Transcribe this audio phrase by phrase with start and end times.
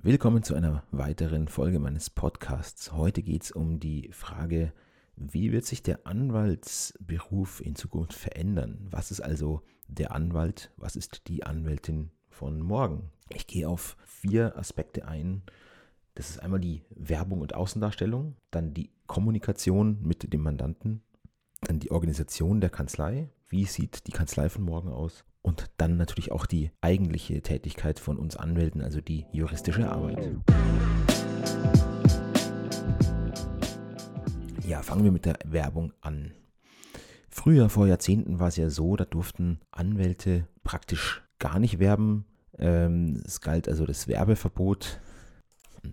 [0.00, 2.92] Willkommen zu einer weiteren Folge meines Podcasts.
[2.92, 4.72] Heute geht es um die Frage,
[5.16, 8.86] wie wird sich der Anwaltsberuf in Zukunft verändern?
[8.92, 10.70] Was ist also der Anwalt?
[10.76, 13.10] Was ist die Anwältin von morgen?
[13.34, 15.42] Ich gehe auf vier Aspekte ein.
[16.14, 21.02] Das ist einmal die Werbung und Außendarstellung, dann die Kommunikation mit dem Mandanten,
[21.62, 23.30] dann die Organisation der Kanzlei.
[23.48, 25.24] Wie sieht die Kanzlei von morgen aus?
[25.42, 30.36] Und dann natürlich auch die eigentliche Tätigkeit von uns Anwälten, also die juristische Arbeit.
[34.66, 36.32] Ja, fangen wir mit der Werbung an.
[37.30, 42.26] Früher, vor Jahrzehnten, war es ja so, da durften Anwälte praktisch gar nicht werben.
[42.58, 45.00] Ähm, es galt also das Werbeverbot.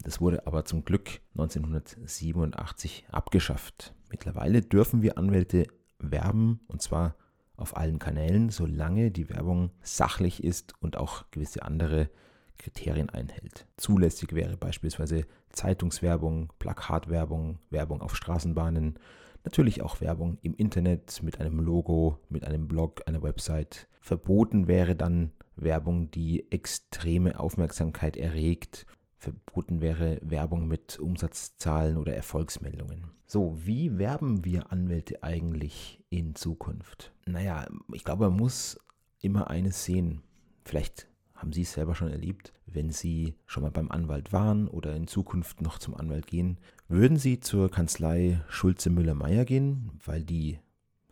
[0.03, 3.93] Das wurde aber zum Glück 1987 abgeschafft.
[4.09, 5.67] Mittlerweile dürfen wir Anwälte
[5.99, 7.15] werben und zwar
[7.57, 12.09] auf allen Kanälen, solange die Werbung sachlich ist und auch gewisse andere
[12.57, 13.67] Kriterien einhält.
[13.77, 18.99] Zulässig wäre beispielsweise Zeitungswerbung, Plakatwerbung, Werbung auf Straßenbahnen,
[19.43, 23.87] natürlich auch Werbung im Internet mit einem Logo, mit einem Blog, einer Website.
[24.01, 28.85] Verboten wäre dann Werbung, die extreme Aufmerksamkeit erregt.
[29.33, 33.11] Verboten wäre Werbung mit Umsatzzahlen oder Erfolgsmeldungen.
[33.25, 37.11] So, wie werben wir Anwälte eigentlich in Zukunft?
[37.25, 38.79] Naja, ich glaube, man muss
[39.19, 40.21] immer eines sehen.
[40.63, 44.95] Vielleicht haben Sie es selber schon erlebt, wenn Sie schon mal beim Anwalt waren oder
[44.95, 46.59] in Zukunft noch zum Anwalt gehen.
[46.87, 50.59] Würden Sie zur Kanzlei Schulze Müller-Meyer gehen, weil die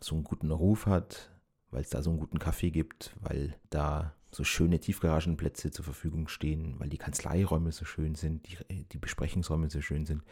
[0.00, 1.30] so einen guten Ruf hat,
[1.70, 6.28] weil es da so einen guten Kaffee gibt, weil da so schöne Tiefgaragenplätze zur Verfügung
[6.28, 10.22] stehen, weil die Kanzleiräume so schön sind, die, die Besprechungsräume so schön sind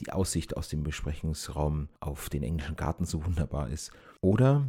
[0.00, 3.90] die Aussicht aus dem Besprechungsraum auf den englischen Garten so wunderbar ist.
[4.20, 4.66] Oder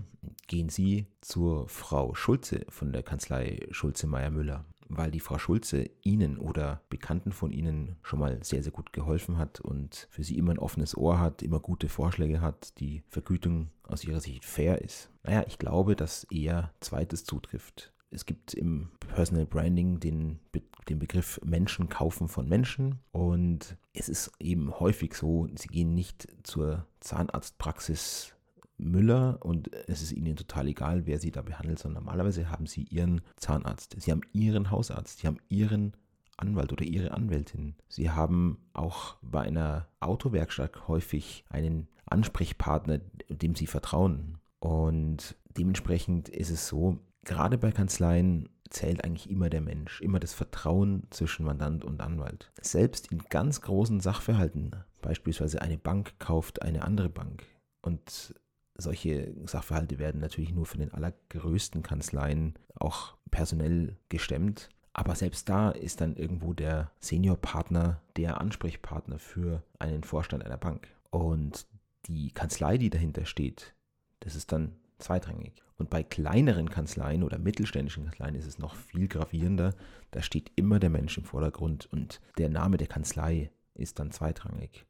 [0.47, 5.89] gehen Sie zur Frau Schulze von der Kanzlei Schulze Meyer Müller, weil die Frau Schulze
[6.03, 10.37] Ihnen oder Bekannten von Ihnen schon mal sehr, sehr gut geholfen hat und für Sie
[10.37, 14.81] immer ein offenes Ohr hat, immer gute Vorschläge hat, die Vergütung aus Ihrer Sicht fair
[14.81, 15.09] ist.
[15.23, 17.93] Naja, ich glaube, dass eher zweites zutrifft.
[18.09, 20.39] Es gibt im Personal Branding den,
[20.87, 26.27] den Begriff Menschen kaufen von Menschen und es ist eben häufig so, sie gehen nicht
[26.43, 28.33] zur Zahnarztpraxis
[28.77, 32.83] Müller und es ist ihnen total egal, wer sie da behandelt, sondern normalerweise haben sie
[32.83, 35.93] ihren Zahnarzt, sie haben ihren Hausarzt, sie haben ihren
[36.37, 37.75] Anwalt oder ihre Anwältin.
[37.89, 44.37] Sie haben auch bei einer Autowerkstatt häufig einen Ansprechpartner, dem sie vertrauen.
[44.59, 50.33] Und dementsprechend ist es so, gerade bei Kanzleien zählt eigentlich immer der Mensch, immer das
[50.33, 52.51] Vertrauen zwischen Mandant und Anwalt.
[52.61, 54.71] Selbst in ganz großen Sachverhalten,
[55.01, 57.43] beispielsweise eine Bank kauft eine andere Bank
[57.81, 58.33] und
[58.77, 64.69] solche Sachverhalte werden natürlich nur von den allergrößten Kanzleien auch personell gestemmt.
[64.93, 70.87] Aber selbst da ist dann irgendwo der Seniorpartner der Ansprechpartner für einen Vorstand einer Bank.
[71.09, 71.67] Und
[72.05, 73.73] die Kanzlei, die dahinter steht,
[74.19, 75.53] das ist dann zweitrangig.
[75.77, 79.75] Und bei kleineren Kanzleien oder mittelständischen Kanzleien ist es noch viel gravierender.
[80.11, 84.85] Da steht immer der Mensch im Vordergrund und der Name der Kanzlei ist dann zweitrangig.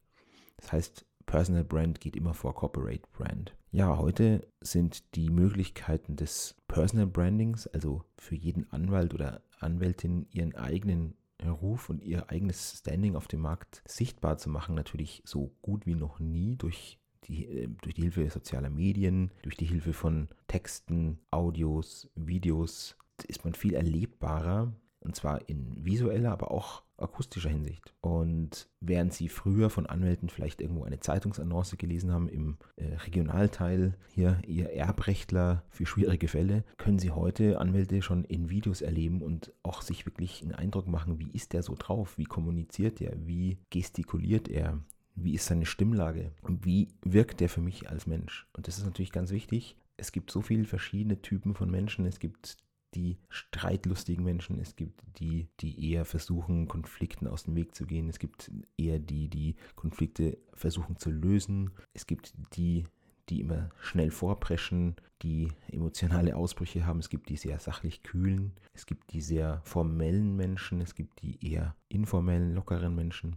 [0.56, 3.54] Das heißt, Personal Brand geht immer vor Corporate Brand.
[3.70, 10.56] Ja, heute sind die Möglichkeiten des Personal Brandings, also für jeden Anwalt oder Anwältin ihren
[10.56, 15.86] eigenen Ruf und ihr eigenes Standing auf dem Markt sichtbar zu machen, natürlich so gut
[15.86, 20.28] wie noch nie durch die, äh, durch die Hilfe sozialer Medien, durch die Hilfe von
[20.46, 22.96] Texten, Audios, Videos
[23.26, 27.94] ist man viel erlebbarer und zwar in visueller, aber auch akustischer Hinsicht.
[28.00, 33.96] Und während Sie früher von Anwälten vielleicht irgendwo eine Zeitungsannonce gelesen haben im äh, Regionalteil,
[34.12, 39.52] hier Ihr Erbrechtler für schwierige Fälle, können Sie heute Anwälte schon in Videos erleben und
[39.62, 43.58] auch sich wirklich einen Eindruck machen, wie ist der so drauf, wie kommuniziert er, wie
[43.70, 44.78] gestikuliert er,
[45.24, 48.46] wie ist seine Stimmlage und wie wirkt der für mich als Mensch.
[48.52, 49.76] Und das ist natürlich ganz wichtig.
[49.96, 52.06] Es gibt so viele verschiedene Typen von Menschen.
[52.06, 52.56] Es gibt
[52.94, 58.08] die streitlustigen Menschen, es gibt die, die eher versuchen, Konflikten aus dem Weg zu gehen,
[58.08, 62.84] es gibt eher die, die Konflikte versuchen zu lösen, es gibt die,
[63.28, 68.86] die immer schnell vorpreschen, die emotionale Ausbrüche haben, es gibt die sehr sachlich kühlen, es
[68.86, 73.36] gibt die sehr formellen Menschen, es gibt die eher informellen, lockeren Menschen.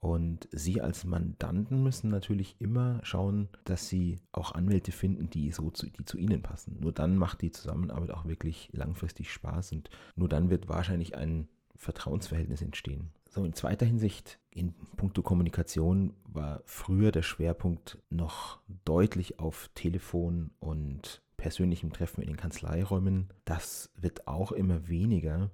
[0.00, 5.70] Und Sie als Mandanten müssen natürlich immer schauen, dass Sie auch Anwälte finden, die, so
[5.70, 6.78] zu, die zu Ihnen passen.
[6.80, 11.48] Nur dann macht die Zusammenarbeit auch wirklich langfristig Spaß und nur dann wird wahrscheinlich ein
[11.76, 13.10] Vertrauensverhältnis entstehen.
[13.28, 20.50] So, in zweiter Hinsicht, in puncto Kommunikation war früher der Schwerpunkt noch deutlich auf Telefon
[20.58, 23.28] und persönlichem Treffen in den Kanzleiräumen.
[23.44, 25.50] Das wird auch immer weniger.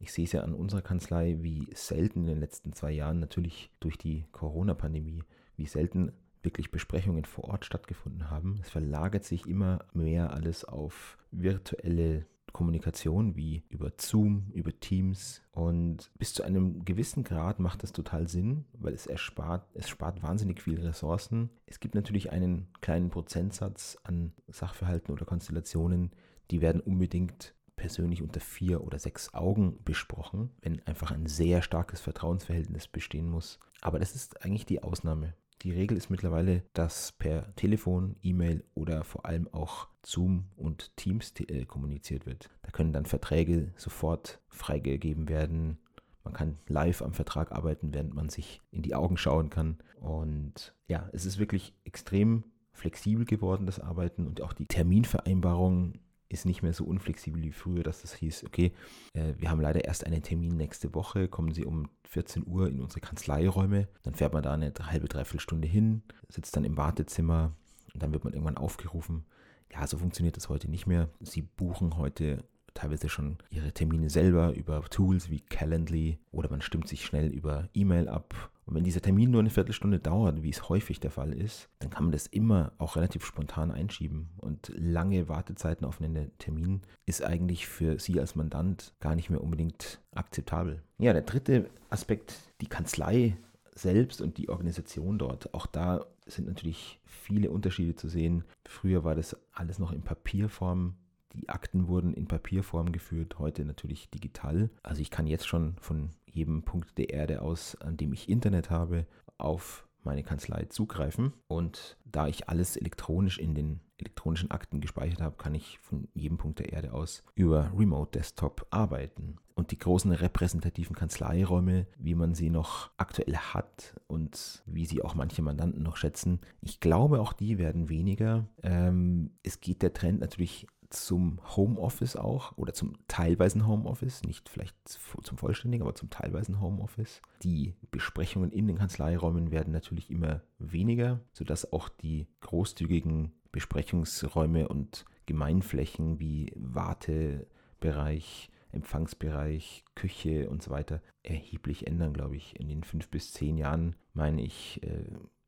[0.00, 3.70] Ich sehe es ja an unserer Kanzlei, wie selten in den letzten zwei Jahren, natürlich
[3.80, 5.22] durch die Corona-Pandemie,
[5.56, 6.12] wie selten
[6.42, 8.58] wirklich Besprechungen vor Ort stattgefunden haben.
[8.62, 16.10] Es verlagert sich immer mehr alles auf virtuelle Kommunikation wie über Zoom, über Teams und
[16.18, 20.60] bis zu einem gewissen Grad macht das total Sinn, weil es erspart, es spart wahnsinnig
[20.60, 21.50] viele Ressourcen.
[21.66, 26.10] Es gibt natürlich einen kleinen Prozentsatz an Sachverhalten oder Konstellationen,
[26.50, 31.98] die werden unbedingt persönlich unter vier oder sechs Augen besprochen, wenn einfach ein sehr starkes
[32.02, 33.58] Vertrauensverhältnis bestehen muss.
[33.80, 35.32] Aber das ist eigentlich die Ausnahme.
[35.62, 41.32] Die Regel ist mittlerweile, dass per Telefon, E-Mail oder vor allem auch Zoom und Teams
[41.38, 42.50] äh, kommuniziert wird.
[42.62, 45.78] Da können dann Verträge sofort freigegeben werden.
[46.22, 49.78] Man kann live am Vertrag arbeiten, während man sich in die Augen schauen kann.
[50.00, 55.98] Und ja, es ist wirklich extrem flexibel geworden, das Arbeiten und auch die Terminvereinbarung
[56.30, 58.72] ist nicht mehr so unflexibel wie früher, dass das hieß, okay,
[59.14, 62.80] äh, wir haben leider erst einen Termin nächste Woche, kommen Sie um 14 Uhr in
[62.80, 67.52] unsere Kanzleiräume, dann fährt man da eine halbe, dreiviertel Stunde hin, sitzt dann im Wartezimmer
[67.92, 69.24] und dann wird man irgendwann aufgerufen.
[69.72, 71.10] Ja, so funktioniert das heute nicht mehr.
[71.20, 72.44] Sie buchen heute
[72.74, 77.68] teilweise schon ihre Termine selber über Tools wie Calendly oder man stimmt sich schnell über
[77.74, 78.50] E-Mail ab.
[78.66, 81.90] Und wenn dieser Termin nur eine Viertelstunde dauert, wie es häufig der Fall ist, dann
[81.90, 84.28] kann man das immer auch relativ spontan einschieben.
[84.36, 89.42] Und lange Wartezeiten auf einen Termin ist eigentlich für Sie als Mandant gar nicht mehr
[89.42, 90.82] unbedingt akzeptabel.
[90.98, 93.36] Ja, der dritte Aspekt, die Kanzlei
[93.74, 95.52] selbst und die Organisation dort.
[95.52, 98.44] Auch da sind natürlich viele Unterschiede zu sehen.
[98.64, 100.94] Früher war das alles noch in Papierform
[101.34, 104.70] die Akten wurden in Papierform geführt, heute natürlich digital.
[104.82, 108.70] Also ich kann jetzt schon von jedem Punkt der Erde aus, an dem ich Internet
[108.70, 109.06] habe,
[109.38, 111.32] auf meine Kanzlei zugreifen.
[111.46, 116.38] Und da ich alles elektronisch in den elektronischen Akten gespeichert habe, kann ich von jedem
[116.38, 119.36] Punkt der Erde aus über Remote Desktop arbeiten.
[119.54, 125.14] Und die großen repräsentativen Kanzleiräume, wie man sie noch aktuell hat und wie sie auch
[125.14, 128.48] manche Mandanten noch schätzen, ich glaube, auch die werden weniger.
[128.62, 134.76] Ähm, es geht der Trend natürlich zum Homeoffice auch oder zum teilweisen Homeoffice, nicht vielleicht
[134.86, 137.22] zum vollständigen, aber zum teilweisen Homeoffice.
[137.42, 145.04] Die Besprechungen in den Kanzleiräumen werden natürlich immer weniger, sodass auch die großzügigen Besprechungsräume und
[145.26, 152.58] Gemeinflächen wie Wartebereich, Empfangsbereich, Küche und so weiter erheblich ändern, glaube ich.
[152.58, 155.04] In den fünf bis zehn Jahren, meine ich, äh,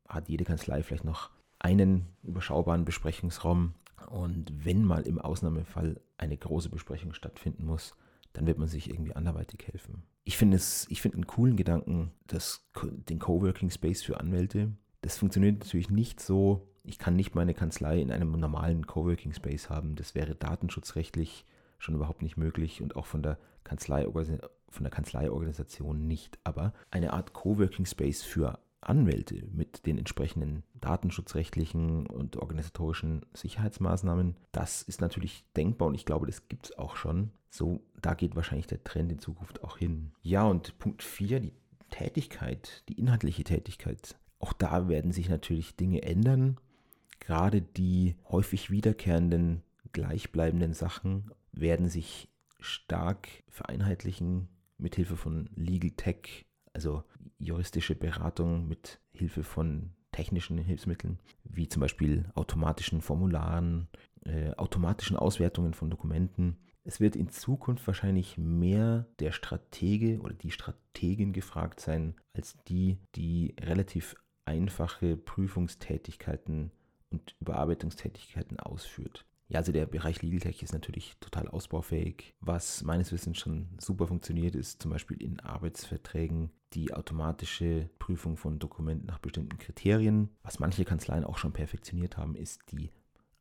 [0.07, 3.73] hat jede Kanzlei vielleicht noch einen überschaubaren Besprechungsraum
[4.11, 7.95] und wenn mal im Ausnahmefall eine große Besprechung stattfinden muss,
[8.33, 10.03] dann wird man sich irgendwie anderweitig helfen.
[10.23, 12.69] Ich finde es, ich finde einen coolen Gedanken, dass
[13.09, 14.71] den Coworking Space für Anwälte.
[15.01, 16.67] Das funktioniert natürlich nicht so.
[16.83, 19.95] Ich kann nicht meine Kanzlei in einem normalen Coworking Space haben.
[19.95, 21.45] Das wäre datenschutzrechtlich
[21.77, 26.39] schon überhaupt nicht möglich und auch von der Kanzlei von der Kanzleiorganisation nicht.
[26.43, 28.59] Aber eine Art Coworking Space für
[28.89, 36.25] Anwälte mit den entsprechenden datenschutzrechtlichen und organisatorischen Sicherheitsmaßnahmen, das ist natürlich denkbar und ich glaube,
[36.25, 37.31] das gibt es auch schon.
[37.49, 40.11] So, da geht wahrscheinlich der Trend in Zukunft auch hin.
[40.21, 41.53] Ja, und Punkt 4, die
[41.89, 44.17] Tätigkeit, die inhaltliche Tätigkeit.
[44.39, 46.57] Auch da werden sich natürlich Dinge ändern.
[47.19, 52.27] Gerade die häufig wiederkehrenden, gleichbleibenden Sachen werden sich
[52.59, 57.03] stark vereinheitlichen mit Hilfe von Legal Tech also
[57.39, 63.87] juristische Beratung mit Hilfe von technischen Hilfsmitteln, wie zum Beispiel automatischen Formularen,
[64.25, 66.57] äh, automatischen Auswertungen von Dokumenten.
[66.83, 72.99] Es wird in Zukunft wahrscheinlich mehr der Stratege oder die Strategin gefragt sein, als die,
[73.15, 74.15] die relativ
[74.45, 76.71] einfache Prüfungstätigkeiten
[77.09, 79.25] und Überarbeitungstätigkeiten ausführt.
[79.47, 82.33] Ja, also der Bereich Legal Tech ist natürlich total ausbaufähig.
[82.39, 88.57] Was meines Wissens schon super funktioniert, ist zum Beispiel in Arbeitsverträgen die automatische Prüfung von
[88.57, 90.29] Dokumenten nach bestimmten Kriterien.
[90.41, 92.89] Was manche Kanzleien auch schon perfektioniert haben, ist die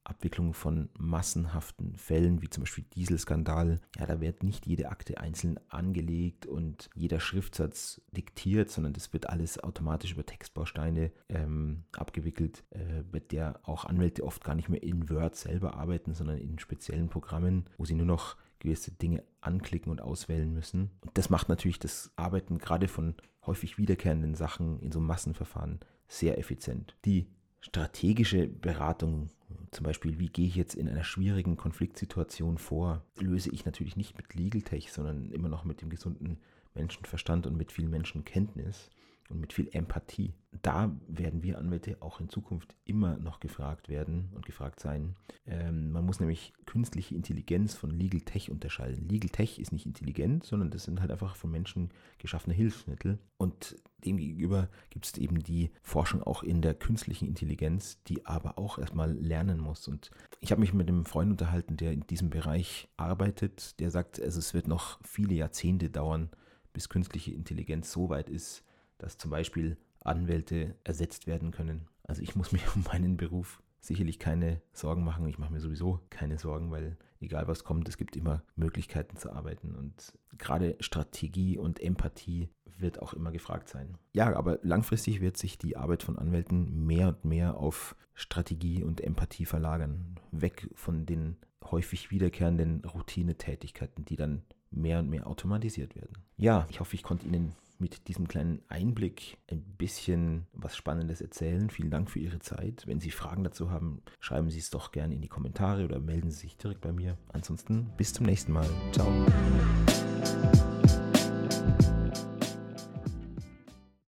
[0.05, 3.81] Abwicklung von massenhaften Fällen, wie zum Beispiel Dieselskandal.
[3.99, 9.29] Ja, da wird nicht jede Akte einzeln angelegt und jeder Schriftsatz diktiert, sondern das wird
[9.29, 14.83] alles automatisch über Textbausteine ähm, abgewickelt, äh, mit der auch Anwälte oft gar nicht mehr
[14.83, 19.91] in Word selber arbeiten, sondern in speziellen Programmen, wo sie nur noch gewisse Dinge anklicken
[19.91, 20.91] und auswählen müssen.
[21.01, 26.39] Und das macht natürlich das Arbeiten gerade von häufig wiederkehrenden Sachen in so Massenverfahren sehr
[26.39, 26.97] effizient.
[27.05, 27.29] Die
[27.63, 29.31] strategische Beratung,
[29.71, 34.17] zum Beispiel, wie gehe ich jetzt in einer schwierigen Konfliktsituation vor, löse ich natürlich nicht
[34.17, 36.39] mit Legal Tech, sondern immer noch mit dem gesunden
[36.75, 38.91] Menschenverstand und mit viel Menschenkenntnis.
[39.29, 40.35] Und mit viel Empathie.
[40.61, 45.17] Da werden wir Anwälte auch in Zukunft immer noch gefragt werden und gefragt sein.
[45.47, 49.09] Ähm, man muss nämlich künstliche Intelligenz von Legal Tech unterscheiden.
[49.09, 53.19] Legal Tech ist nicht intelligent, sondern das sind halt einfach von Menschen geschaffene Hilfsmittel.
[53.39, 58.79] Und demgegenüber gibt es eben die Forschung auch in der künstlichen Intelligenz, die aber auch
[58.79, 59.89] erstmal lernen muss.
[59.89, 60.11] Und
[60.41, 64.39] ich habe mich mit einem Freund unterhalten, der in diesem Bereich arbeitet, der sagt, also
[64.39, 66.29] es wird noch viele Jahrzehnte dauern,
[66.75, 68.65] bis künstliche Intelligenz so weit ist,
[69.03, 71.89] dass zum Beispiel Anwälte ersetzt werden können.
[72.05, 75.27] Also ich muss mir um meinen Beruf sicherlich keine Sorgen machen.
[75.27, 79.33] Ich mache mir sowieso keine Sorgen, weil egal was kommt, es gibt immer Möglichkeiten zu
[79.33, 79.75] arbeiten.
[79.75, 83.99] Und gerade Strategie und Empathie wird auch immer gefragt sein.
[84.13, 89.01] Ja, aber langfristig wird sich die Arbeit von Anwälten mehr und mehr auf Strategie und
[89.01, 90.17] Empathie verlagern.
[90.31, 91.37] Weg von den
[91.71, 96.19] häufig wiederkehrenden Routinetätigkeiten, die dann mehr und mehr automatisiert werden.
[96.37, 101.69] Ja, ich hoffe, ich konnte Ihnen mit diesem kleinen Einblick ein bisschen was Spannendes erzählen.
[101.69, 102.87] Vielen Dank für Ihre Zeit.
[102.87, 106.31] Wenn Sie Fragen dazu haben, schreiben Sie es doch gerne in die Kommentare oder melden
[106.31, 107.19] Sie sich direkt bei mir.
[107.33, 108.69] Ansonsten bis zum nächsten Mal.
[108.93, 109.11] Ciao.